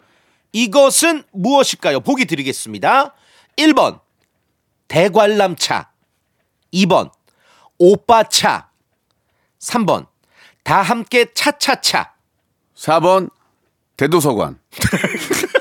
[0.52, 2.00] 이것은 무엇일까요?
[2.02, 3.14] 보기 드리겠습니다.
[3.58, 4.00] 1번
[4.88, 5.90] 대관람차
[6.74, 7.12] 2번
[7.78, 8.70] 오빠차
[9.60, 10.08] 3번
[10.64, 12.14] 다 함께 차차차
[12.76, 13.30] 4번
[13.98, 14.60] 대도서관.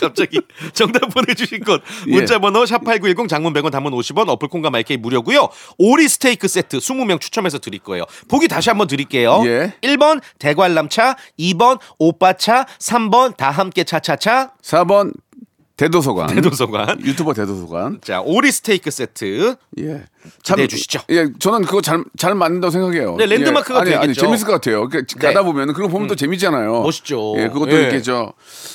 [0.00, 0.40] 갑자기
[0.72, 2.10] 정답 보내주신 것 예.
[2.10, 7.20] 문자번호 샵8910 장문 100원 단문 50원 어플 콩과 my K 무료고요 오리 스테이크 세트 20명
[7.20, 9.74] 추첨해서 드릴 거예요 보기 다시 한번 드릴게요 예.
[9.82, 15.12] 1번 대관람차 2번 오빠차 3번 다 함께 차차차 4번
[15.76, 16.26] 대도서관.
[16.34, 18.00] 대도서관 유튜버 대도서관.
[18.02, 20.04] 자 오리 스테이크 세트 예.
[20.42, 21.00] 기대해 주시죠.
[21.10, 23.16] 예, 저는 그거 잘, 잘 맞는다고 생각해요.
[23.16, 24.20] 네, 랜드마크가 예, 아니, 아니, 되겠죠.
[24.22, 24.88] 재밌을 것 같아요.
[24.88, 25.26] 그, 네.
[25.28, 26.82] 가다 보면, 그거 보면 또 재밌잖아요.
[26.82, 27.34] 멋있죠.
[27.38, 27.80] 예, 그것도 예.
[27.82, 28.32] 이렇게 저,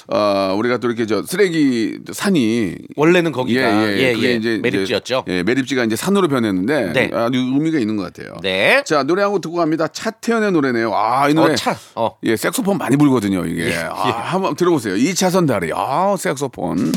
[0.07, 2.75] 어, 우리가 또 이렇게 저 쓰레기 산이.
[2.95, 5.23] 원래는 거기가 예, 그게 예, 이제 매립지였죠.
[5.27, 7.11] 이제, 예, 매립지가 이제 산으로 변했는데 네.
[7.13, 8.35] 아주 의미가 있는 것 같아요.
[8.41, 8.83] 네.
[8.85, 9.87] 자 노래 한 곡 듣고 갑니다.
[9.87, 10.91] 차태현의 노래네요.
[10.95, 11.77] 아 이 노래 어, 차.
[11.95, 12.17] 어.
[12.23, 13.75] 예 색소폰 많이 불거든요 이게.
[13.75, 14.95] 아, 한번 들어보세요.
[14.95, 15.71] 2차선 다리.
[15.75, 16.91] 아 색소폰.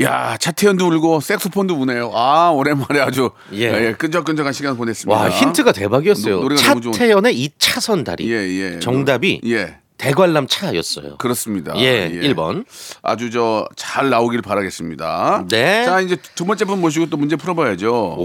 [0.00, 2.12] 야 차태현도 울고 색소폰도 우네요.
[2.14, 3.86] 아 오랜만에 아주 예.
[3.88, 5.18] 예, 끈적끈적한 시간 보냈습니다.
[5.20, 6.40] 와 힌트가 대박이었어요.
[6.40, 8.30] 노- 차태현의 이 차선 다리.
[8.32, 8.36] 예,
[8.74, 8.78] 예.
[8.78, 11.16] 정답이 예 대관람 차였어요.
[11.16, 11.72] 그렇습니다.
[11.78, 12.64] 예, 1번.
[13.02, 15.46] 아주 저 잘 나오길 바라겠습니다.
[15.48, 15.84] 네.
[15.84, 18.16] 자 이제 두 번째 분 모시고 또 문제 풀어봐야죠.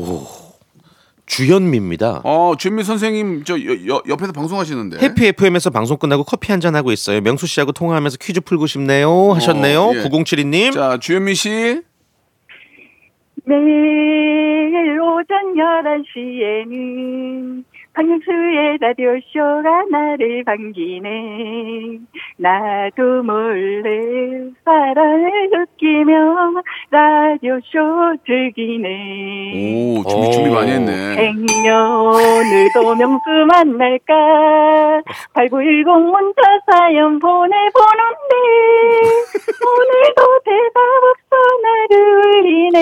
[1.37, 2.21] 주현미입니다.
[2.23, 4.99] 어 주현미 선생님 저 여- 여- 옆에서 방송하시는데.
[4.99, 7.19] 해피 FM에서 방송 끝나고 커피 한 잔 하고 있어요.
[7.21, 9.31] 명수 씨하고 통화하면서 퀴즈 풀고 싶네요.
[9.33, 9.91] 하셨네요.
[9.95, 10.03] 예.
[10.03, 10.71] 9072님.
[10.73, 11.81] 자 주현미 씨.
[13.45, 17.63] 매일 오전 11시에는
[17.95, 21.99] 박명수의 라디오쇼가 나를 반기네.
[22.37, 26.53] 나도 몰래 사랑을 느끼며
[26.89, 29.99] 라디오쇼 즐기네.
[29.99, 30.91] 오 준비 준비 많이 했네.
[31.17, 35.03] 행여오늘도 명수 만날까?
[35.33, 38.33] 8910 문자 사연 보내보는데
[39.69, 41.93] 오늘도 대답 없어 나를
[42.25, 42.79] 울리네.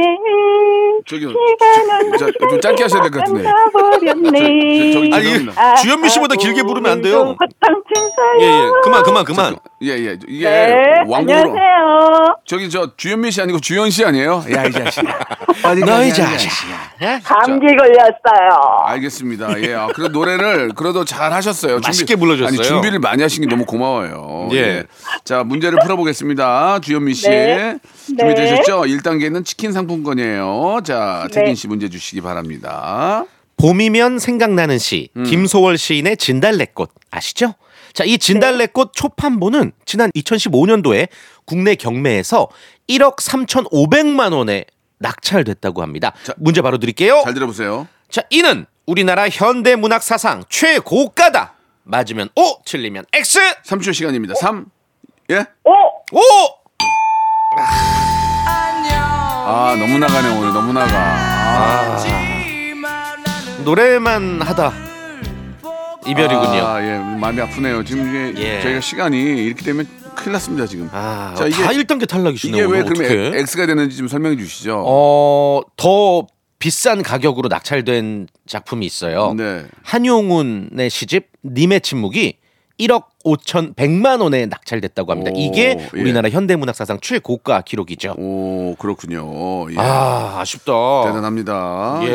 [1.06, 3.44] 저기 시간은 자, 좀 짧게 하셔야 될 것 같은데.
[3.44, 5.76] 가버렸네 저- 저기 아니, 죄송합니다.
[5.76, 7.36] 주현미 씨보다 길게 부르면 안 돼요.
[8.42, 8.70] 예, 예.
[8.84, 9.56] 그만, 그만, 그만.
[9.82, 14.44] 예 예 이게 네 왕국으로 안녕하세요 저기 저 주현미 씨 아니고 주현 씨 아니에요?
[14.54, 15.02] 야 이 자식.
[15.66, 17.20] 어디 너희 가냐, 이 자식아.
[17.24, 19.60] 감기 걸렸어요 알겠습니다.
[19.64, 21.80] 예, 아, 그래도 노래를 그래도 잘 하셨어요.
[21.84, 22.48] 맛있게 불러줬어요.
[22.48, 24.50] 아니 준비를 많이 하신 게 너무 고마워요.
[24.54, 24.84] 예.
[25.24, 26.80] 자 문제를 풀어보겠습니다.
[26.82, 27.78] 주현미 씨 네.
[28.06, 28.82] 준비되셨죠?
[28.84, 30.82] 1단계는 치킨 상품권이에요.
[30.84, 31.40] 자 네.
[31.42, 32.41] 태진 씨 문제 주시기 바랍니다.
[33.58, 35.24] 봄이면 생각나는 시 음.
[35.24, 37.54] 김소월 시인의 진달래꽃 아시죠?
[37.94, 41.10] 자, 이 진달래꽃 초판본은 지난 2015년도에
[41.46, 42.48] 국내 경매에서
[42.90, 44.66] 1억 3,500만 원에
[45.00, 46.14] 낙찰됐다고 합니다.
[46.24, 47.22] 자, 문제 바로 드릴게요.
[47.24, 47.88] 잘 들어보세요.
[48.10, 51.54] 자, 이는 우리나라 현대 문학 사상 최고가다.
[51.84, 53.40] 맞으면 O, 틀리면 X.
[53.66, 54.36] 3초 시간입니다.
[54.36, 54.66] 3
[55.32, 55.46] 예?
[55.64, 55.72] 오
[56.12, 56.22] 오!
[59.44, 60.94] 아 너무 나가네 오늘 너무 나가.
[60.98, 62.31] 아,
[63.64, 64.74] 노래만 하다
[66.08, 66.40] 이별이군요.
[66.66, 67.84] 아, 예 마음이 아프네요.
[67.84, 68.62] 지금 이게 예.
[68.62, 70.90] 저희가 시간이 이렇게 되면 큰일 났습니다 지금.
[70.92, 72.64] 아, 자, 이게- 다 1단계 탈락이시네요.
[72.66, 73.38] 이게 왜 그러면 어떡해?
[73.40, 74.84] X가 되는지 좀 설명해 주시죠.
[74.86, 76.26] 어, 더
[76.58, 79.34] 비싼 가격으로 낙찰된 작품이 있어요.
[79.38, 79.64] 네.
[79.84, 82.38] 한용운의 시집 님의 침묵이
[82.80, 85.32] 1억 5천 100만 원에 낙찰됐다고 합니다.
[85.34, 86.00] 오, 이게 예.
[86.00, 88.16] 우리나라 현대문학 사상 최고가 기록이죠.
[88.18, 89.72] 오 그렇군요.
[89.72, 89.76] 예.
[89.78, 90.72] 아, 아쉽다.
[91.06, 92.00] 대단합니다.
[92.04, 92.08] 예.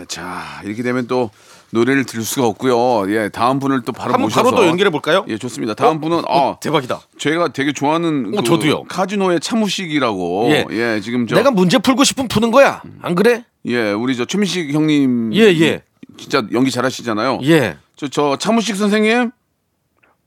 [0.00, 0.01] 예.
[0.12, 1.30] 자 이렇게 되면 또
[1.70, 3.10] 노래를 들을 수가 없고요.
[3.14, 5.24] 예, 다음 분을 또 바로 한번 모셔서 바로 또 연결해 볼까요?
[5.28, 5.72] 예, 좋습니다.
[5.72, 7.00] 다음 분은 어, 아 대박이다.
[7.16, 8.82] 제가 되게 좋아하는 어, 그 저도요.
[8.84, 10.66] 카지노의 차무식이라고 예.
[10.70, 12.82] 예, 지금 저 내가 문제 풀고 싶으면 푸는 거야.
[13.00, 13.46] 안 그래?
[13.64, 15.82] 예, 우리 저 최민식 형님 예, 예.
[16.18, 17.38] 진짜 연기 잘하시잖아요.
[17.44, 17.78] 예.
[17.96, 19.30] 저, 저 차무식 선생님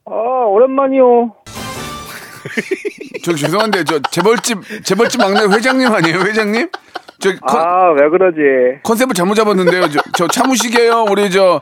[0.06, 1.32] 아, 오랜만이요.
[3.24, 6.70] 저 죄송한데 저 재벌집 재벌집 막내 회장님 아니에요 회장님?
[7.20, 8.82] 저 컨, 아, 왜 그러지?
[8.84, 9.90] 컨셉을 잘못 잡았는데요.
[9.90, 11.06] 저, 저 차무식이에요.
[11.10, 11.62] 우리 저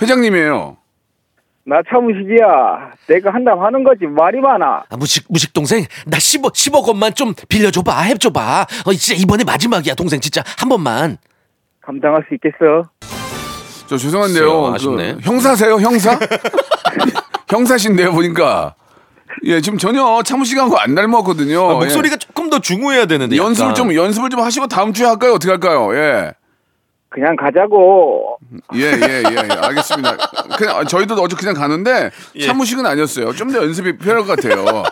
[0.00, 0.76] 회장님이에요.
[1.64, 2.92] 나 차무식이야.
[3.08, 4.06] 내가 한다고 하는 거지.
[4.06, 4.84] 말이 많아.
[4.88, 8.66] 아, 무식 무식 동생 나 10억 10억 원만 좀 빌려줘봐 해줘봐.
[8.86, 11.18] 어 진짜 이번에 마지막이야 동생 진짜 한 번만.
[11.82, 12.88] 감당할 수 있겠어?
[13.86, 14.44] 저 죄송한데요.
[14.44, 15.14] 글쎄요, 아쉽네.
[15.14, 16.18] 그 형사세요, 형사?
[17.48, 18.74] 형사신데요, 보니까.
[19.44, 21.70] 예, 지금 전혀 차무식하고 안 닮았거든요.
[21.70, 23.36] 아, 목소리가 조금 더 중후해야 되는데.
[23.36, 23.38] 예.
[23.38, 23.74] 연습을 약간.
[23.74, 25.34] 좀 연습을 좀 하시고 다음 주에 할까요?
[25.34, 25.94] 어떻게 할까요?
[25.94, 26.32] 예.
[27.08, 28.38] 그냥 가자고.
[28.74, 29.52] 예, 예, 예, 예.
[29.52, 30.16] 알겠습니다.
[30.56, 32.46] 그냥 아, 저희도 어제 그냥 가는데 예.
[32.46, 33.32] 차무식은 아니었어요.
[33.34, 34.84] 좀 더 연습이 필요할 것 같아요.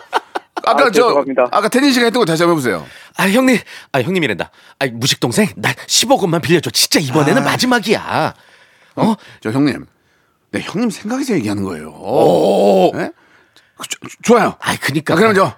[0.65, 1.47] 아까 아, 저 죄송합니다.
[1.51, 2.85] 아까 태진 씨가 했던 거 다시 한번 해보세요.
[3.17, 3.57] 아 형님,
[3.93, 4.51] 아 형님이란다.
[4.79, 6.69] 아 무식 동생, 나 10억 원만 빌려줘.
[6.71, 8.33] 진짜 이번에는 마지막이야.
[8.97, 9.15] 어?
[9.41, 9.85] 저 형님,
[10.51, 11.87] 네 형님 생각에서 얘기하는 거예요.
[11.91, 12.91] 오.
[12.95, 13.11] 예?
[13.87, 14.55] 조- 좋아요.
[14.59, 15.13] 아 그니까.
[15.13, 15.53] 아, 그럼 저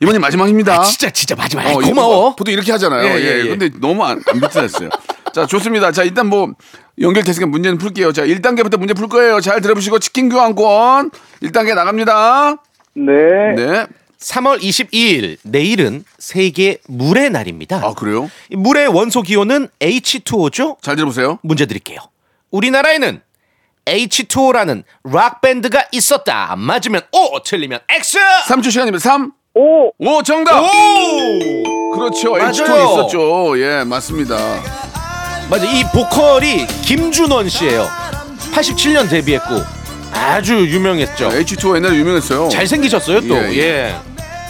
[0.00, 0.80] 이번이 마지막입니다.
[0.80, 1.64] 아, 진짜 진짜 마지막.
[1.66, 2.28] 아, 어, 고마워.
[2.28, 3.04] 이거 보통 이렇게 하잖아요.
[3.06, 3.48] 예, 예, 예, 예.
[3.48, 4.90] 근데 너무 안, 안 비슷했어요.
[5.32, 5.90] 자, 좋습니다.
[5.92, 6.52] 자, 일단 뭐
[7.00, 8.12] 연결됐으니까 문제는 풀게요.
[8.12, 9.40] 자, 1단계부터 문제 풀 거예요.
[9.40, 11.10] 잘 들어보시고 치킨 교환권
[11.42, 12.56] 1단계 나갑니다.
[12.94, 13.54] 네.
[13.56, 13.86] 네.
[14.18, 17.76] 3월 22일 내일은 세계 물의 날입니다.
[17.84, 18.30] 아, 그래요?
[18.50, 20.80] 이 물의 원소 기호는 H2O죠?
[20.82, 21.38] 잘 들어보세요.
[21.42, 22.00] 문제 드릴게요.
[22.50, 23.20] 우리나라에는
[23.86, 26.54] H2O라는 락 밴드가 있었다.
[26.56, 28.18] 맞으면 O, 틀리면 X.
[28.48, 29.02] 3초 시간입니다.
[29.02, 29.90] 3, 오!
[29.98, 30.60] 오 정답.
[30.60, 31.90] 오!
[31.94, 32.32] 그렇죠.
[32.32, 32.50] 맞아요.
[32.50, 33.60] H2 있었죠.
[33.62, 34.36] 예 맞습니다.
[35.48, 35.64] 맞아.
[35.64, 37.88] 이 보컬이 김준원 씨예요.
[38.52, 39.54] 87년 데뷔했고
[40.12, 41.28] 아주 유명했죠.
[41.28, 42.48] H2O 옛날에 유명했어요.
[42.48, 43.36] 잘생기셨어요 또.
[43.36, 43.58] 예, 예.
[43.58, 43.96] 예.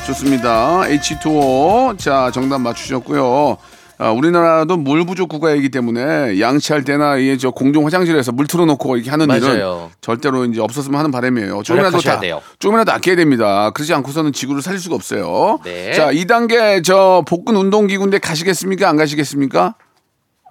[0.06, 0.82] 좋습니다.
[0.82, 3.58] H2O 자 정답 맞추셨고요.
[3.98, 9.28] 아, 우리나라도 물 부족 국가이기 때문에 양치할 때나 이저 공중 화장실에서 물 틀어놓고 이렇게 하는
[9.30, 9.90] 일은 맞아요.
[10.00, 11.62] 절대로 이제 없었으면 하는 바람이에요.
[11.62, 12.42] 조금이라도 다 돼요.
[12.58, 13.70] 조금이라도 아껴야 됩니다.
[13.70, 15.60] 그러지 않고서는 지구를 살릴 수가 없어요.
[15.64, 15.92] 네.
[15.92, 18.88] 자, 2단계 저 복근 운동기구인데 가시겠습니까?
[18.88, 19.74] 안 가시겠습니까?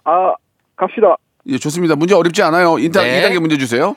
[0.05, 0.33] 아,
[0.75, 1.15] 갑시다.
[1.47, 1.95] 예, 좋습니다.
[1.95, 2.73] 문제 어렵지 않아요.
[2.73, 3.21] 2단, 네.
[3.21, 3.95] 2단계 문제 주세요.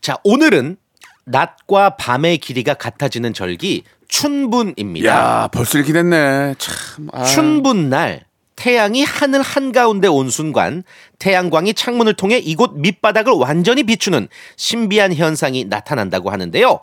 [0.00, 0.76] 자, 오늘은
[1.24, 5.08] 낮과 밤의 길이가 같아지는 절기 춘분입니다.
[5.08, 6.54] 야, 벌써 이렇게 됐네.
[6.58, 7.08] 참.
[7.12, 7.24] 아.
[7.24, 8.24] 춘분날
[8.56, 10.82] 태양이 하늘 한가운데 온 순간
[11.18, 16.80] 태양광이 창문을 통해 이곳 밑바닥을 완전히 비추는 신비한 현상이 나타난다고 하는데요.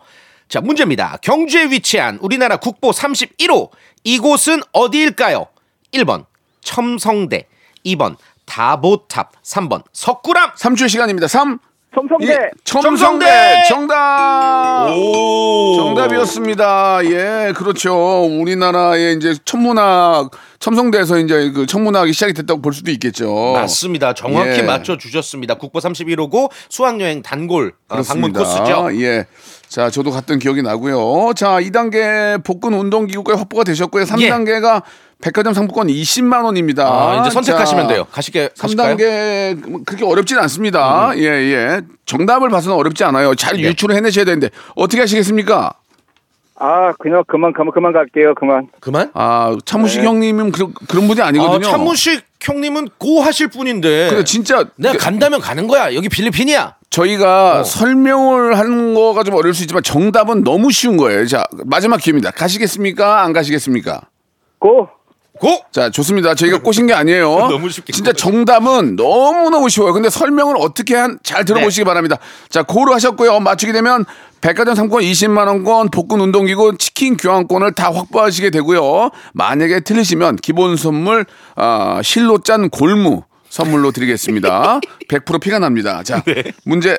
[0.47, 1.17] 자, 문제입니다.
[1.21, 3.71] 경주에 위치한 우리나라 국보 31호
[4.03, 5.47] 이곳은 어디일까요?
[5.93, 6.25] 1번
[6.61, 7.47] 첨성대,
[7.85, 10.53] 2번 다보탑, 3번 석굴암.
[10.53, 11.27] 3초의 시간입니다.
[11.27, 11.59] 3,
[11.93, 12.27] 첨성대.
[12.27, 13.63] 예, 첨성대 첨성대!
[13.69, 14.87] 정답.
[14.95, 15.75] 오.
[15.77, 16.99] 정답이었습니다.
[17.05, 18.25] 예, 그렇죠.
[18.25, 23.53] 우리나라의 이제 천문학 첨성대에서 이제 그 천문학이 시작이 됐다고 볼 수도 있겠죠.
[23.53, 24.13] 맞습니다.
[24.13, 24.61] 정확히 예.
[24.63, 25.55] 맞춰 주셨습니다.
[25.55, 28.75] 국보 31호고 수학 여행 단골 어, 방문 그렇습니다.
[28.83, 29.01] 코스죠.
[29.01, 29.25] 예.
[29.67, 31.33] 자, 저도 갔던 기억이 나고요.
[31.35, 34.03] 자, 2단계 복근 운동 기구가 확보가 되셨고요.
[34.05, 34.83] 3단계가
[35.23, 36.83] 백화점 상품권 20만 원입니다.
[36.83, 37.17] 예.
[37.17, 38.05] 아, 이제 선택하시면 자, 돼요.
[38.11, 38.91] 가시게 가실까요?
[38.95, 38.97] 음.
[38.97, 41.13] 3단계 그렇게 어렵진 않습니다.
[41.15, 41.81] 예, 예.
[42.05, 43.33] 정답을 봐서는 어렵지 않아요.
[43.33, 43.63] 잘 네.
[43.69, 45.75] 유추를 해내셔야 되는데 어떻게 하시겠습니까?
[46.55, 48.35] 아, 그냥 그만, 그만, 그만 갈게요.
[48.35, 48.67] 그만.
[48.81, 49.11] 그만?
[49.13, 51.71] 아, 차무식 형님은 그, 그런 분이 아, 아니거든요.
[51.71, 54.09] 찬무식 형님은 고 하실 분인데.
[54.09, 55.95] 근데 진짜 내가 그- 간다면 가는 거야.
[55.95, 56.75] 여기 필리핀이야.
[56.89, 57.63] 저희가 어.
[57.63, 61.25] 설명을 하는 거가 좀 어려울 수 있지만 정답은 너무 쉬운 거예요.
[61.27, 62.31] 자, 마지막 기회입니다.
[62.31, 63.23] 가시겠습니까?
[63.23, 64.01] 안 가시겠습니까?
[64.59, 64.89] 고!
[65.39, 65.59] 고!
[65.71, 66.35] 자, 좋습니다.
[66.35, 67.27] 저희가 꼬신 게 아니에요.
[67.49, 69.93] 너무 쉽게 진짜 정답은 너무너무 쉬워요.
[69.93, 71.85] 근데 설명을 어떻게 한, 잘 들어보시기 네.
[71.85, 72.17] 바랍니다.
[72.49, 73.39] 자, 고루 하셨고요.
[73.39, 74.05] 맞추게 되면
[74.41, 79.09] 백화점 상품권 20만 원권, 복근 운동기구, 치킨 교환권을 다 확보하시게 되고요.
[79.33, 84.81] 만약에 틀리시면 기본 선물, 아, 실로 짠 골무 선물로 드리겠습니다.
[85.09, 86.03] 100% 피가 납니다.
[86.03, 86.43] 자, 네.
[86.65, 86.97] 문제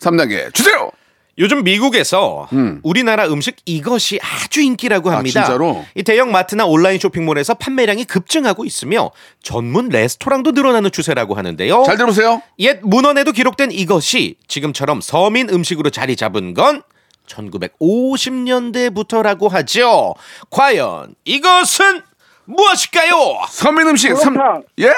[0.00, 0.90] 3단계 주세요!
[1.38, 2.48] 요즘 미국에서
[2.82, 5.42] 우리나라 음식 이것이 아주 인기라고 합니다.
[5.42, 5.84] 아, 진짜로?
[5.94, 9.10] 이 대형 마트나 온라인 쇼핑몰에서 판매량이 급증하고 있으며
[9.42, 11.82] 전문 레스토랑도 늘어나는 추세라고 하는데요.
[11.84, 12.40] 잘 들어보세요.
[12.60, 16.82] 옛 문헌에도 기록된 이것이 지금처럼 서민 음식으로 자리 잡은 건
[17.26, 20.14] 1950년대부터라고 하죠.
[20.50, 22.02] 과연 이것은
[22.46, 23.40] 무엇일까요?
[23.50, 24.62] 서민 음식 삼 설렁탕.
[24.78, 24.94] 예?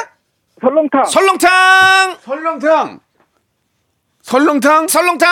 [0.61, 1.05] 설렁탕.
[1.05, 2.17] 설렁탕!
[2.25, 3.01] 설렁탕.
[4.29, 4.89] 설렁탕?
[4.89, 5.27] 설렁탕!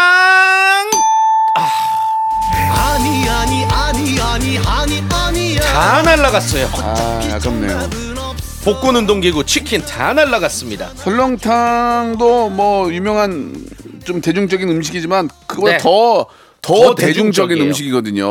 [1.54, 6.66] 아 니 아니 아니 아니 아니 아니야 다 날라갔어요.
[6.72, 7.90] 아, 아깝네요.
[8.64, 10.92] 복근 운동기구 치킨 다 날라갔습니다.
[10.94, 13.54] 설렁탕도 뭐 유명한
[14.06, 15.28] 좀 대중적인 음식이지만
[15.64, 15.76] 네.
[16.66, 17.64] 더, 대중적인 대중적이에요.
[17.64, 18.26] 음식이거든요.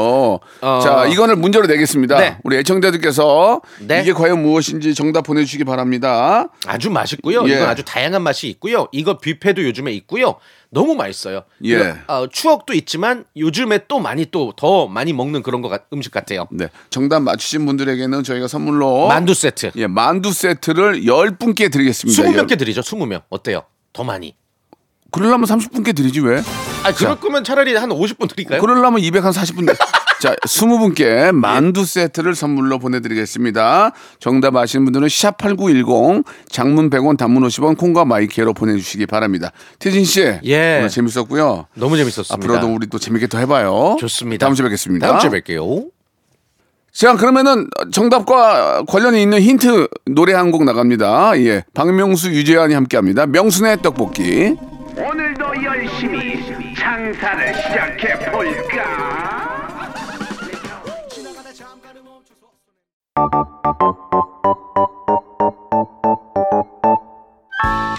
[0.61, 0.79] 어.
[0.83, 2.17] 자, 이거를 문제로 내겠습니다.
[2.17, 2.37] 네.
[2.43, 4.01] 우리 애청자들께서 네.
[4.01, 6.49] 이게 과연 무엇인지 정답 보내주시기 바랍니다.
[6.67, 7.47] 아주 맛있고요.
[7.49, 7.53] 예.
[7.55, 8.87] 이건 아주 다양한 맛이 있고요.
[8.91, 10.35] 이거 뷔페도 요즘에 있고요.
[10.69, 11.43] 너무 맛있어요.
[11.63, 11.75] 예.
[11.75, 16.11] 이거, 어, 추억도 있지만 요즘에 또 많이 또 더 많이 먹는 그런 거 같- 음식
[16.11, 16.47] 같아요.
[16.51, 16.67] 네.
[16.89, 19.71] 정답 맞추신 분들에게는 저희가 선물로 만두 세트.
[19.77, 22.21] 예, 만두 세트를 10분께 드리겠습니다.
[22.23, 22.81] 20명 께 드리죠.
[22.81, 23.21] 20명.
[23.29, 23.63] 어때요?
[23.93, 24.35] 더 많이.
[25.15, 26.41] 그러려면 30분께 드리지 왜?
[26.83, 28.59] 아, 그럴 거면 차라리 한 50분 드릴까요?
[28.61, 29.73] 그러려면 240분.
[30.21, 33.91] 자, 20분께 만두 세트를 선물로 보내드리겠습니다.
[34.19, 39.51] 정답 아시는 분들은 샵8910 장문 100원 단문 50원 콩과 마이크로 보내주시기 바랍니다.
[39.79, 40.21] 태진 씨.
[40.45, 40.77] 예.
[40.79, 41.67] 오늘 재밌었고요.
[41.75, 42.33] 너무 재밌었습니다.
[42.35, 43.97] 앞으로도 우리 또 재밌게 더 해봐요.
[43.99, 44.45] 좋습니다.
[44.45, 45.07] 다음 주에 뵙겠습니다.
[45.07, 45.89] 다음 주에 뵐게요.
[46.93, 51.37] 자, 그러면은 정답과 관련이 있는 힌트 노래 한 곡 나갑니다.
[51.39, 51.63] 예.
[51.73, 53.25] 박명수, 유재환이 함께 합니다.
[53.25, 54.55] 명순의 떡볶이.
[55.63, 59.55] 열심히 장사를 시작해 볼까?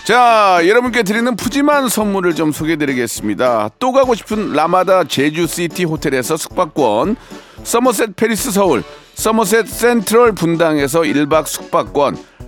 [0.07, 3.71] 자, 여러분께 드리는 푸짐한 선물을 좀 소개해드리겠습니다.
[3.81, 7.17] 또 가고 싶은 라마다 제주시티 호텔에서 숙박권,
[7.65, 12.17] 서머셋 팰리스 서울, 서머셋 센트럴 분당에서 1박 숙박권,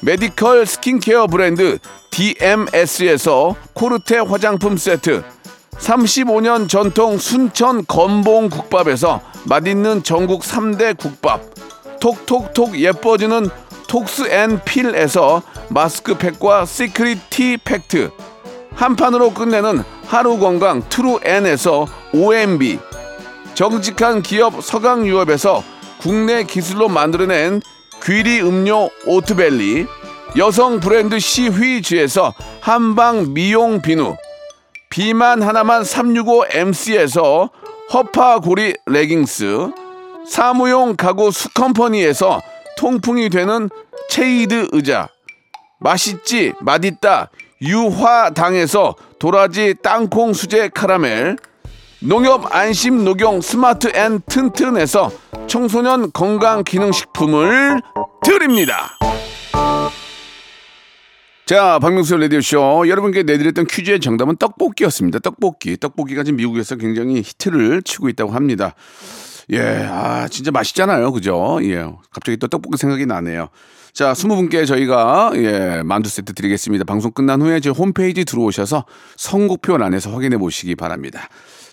[0.00, 1.78] 메디컬 스킨케어 브랜드
[2.10, 5.24] DMS에서 코르테 화장품 세트,
[5.72, 11.42] 35년 전통 순천 건봉 국밥에서 맛있는 전국 3대 국밥,
[12.00, 13.48] 톡톡톡 예뻐지는
[13.88, 18.10] 톡스앤필에서 마스크팩과 시크릿 티 팩트,
[18.74, 22.78] 한 판으로 끝내는 하루 건강 트루엔에서 OMB,
[23.54, 25.64] 정직한 기업 서강유업에서
[26.00, 27.60] 국내 기술로 만들어낸
[28.02, 29.86] 귀리 음료 오트벨리,
[30.36, 34.16] 여성 브랜드 시휘즈에서 한방 미용 비누,
[34.90, 37.50] 비만 하나만 365MC에서
[37.92, 39.70] 허파고리 레깅스,
[40.28, 42.40] 사무용 가구 수컴퍼니에서
[42.76, 43.68] 통풍이 되는
[44.08, 45.08] 체이드 의자,
[45.80, 47.30] 맛있지 맛있다
[47.60, 51.36] 유화당에서 도라지 땅콩 수제 카라멜,
[52.00, 55.10] 농협 안심 녹용 스마트 앤 튼튼에서
[55.48, 57.80] 청소년 건강 기능 식품을
[58.22, 58.96] 드립니다.
[61.44, 62.88] 자, 박명수 라디오쇼.
[62.88, 65.18] 여러분께 내드렸던 퀴즈의 정답은 떡볶이였습니다.
[65.18, 65.76] 떡볶이.
[65.76, 68.74] 떡볶이가 지금 미국에서 굉장히 히트를 치고 있다고 합니다.
[69.50, 71.10] 예, 아, 진짜 맛있잖아요.
[71.10, 71.58] 그죠?
[71.62, 71.84] 예.
[72.12, 73.48] 갑자기 또 떡볶이 생각이 나네요.
[73.92, 76.84] 자, 스무 분께 저희가, 예, 만두 세트 드리겠습니다.
[76.84, 78.84] 방송 끝난 후에 제 홈페이지 들어오셔서
[79.16, 81.28] 선곡표 안에서 확인해 보시기 바랍니다.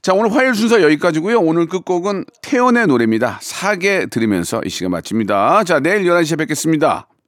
[0.05, 3.39] 자, 오늘 화요일 순서 여기까지고요 오늘 끝곡은 태연의 노래입니다.
[3.41, 5.63] 사계 들으면서 이 시간 마칩니다.
[5.63, 7.07] 자, 내일 11시에 뵙겠습니다.